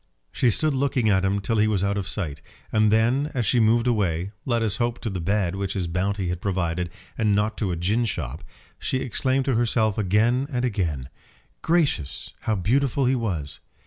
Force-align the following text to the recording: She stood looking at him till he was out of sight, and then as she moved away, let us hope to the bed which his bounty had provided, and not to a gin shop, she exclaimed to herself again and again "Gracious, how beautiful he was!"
She 0.31 0.49
stood 0.49 0.73
looking 0.73 1.09
at 1.11 1.23
him 1.23 1.39
till 1.41 1.59
he 1.59 1.67
was 1.67 1.83
out 1.83 1.95
of 1.95 2.07
sight, 2.09 2.41
and 2.71 2.91
then 2.91 3.29
as 3.35 3.45
she 3.45 3.59
moved 3.59 3.85
away, 3.85 4.31
let 4.45 4.63
us 4.63 4.77
hope 4.77 4.97
to 5.01 5.11
the 5.11 5.19
bed 5.19 5.53
which 5.53 5.73
his 5.73 5.85
bounty 5.85 6.29
had 6.29 6.41
provided, 6.41 6.89
and 7.19 7.35
not 7.35 7.55
to 7.59 7.71
a 7.71 7.75
gin 7.75 8.05
shop, 8.05 8.43
she 8.79 8.97
exclaimed 8.97 9.45
to 9.45 9.53
herself 9.53 9.99
again 9.99 10.47
and 10.51 10.65
again 10.65 11.09
"Gracious, 11.61 12.33
how 12.39 12.55
beautiful 12.55 13.05
he 13.05 13.13
was!" 13.13 13.59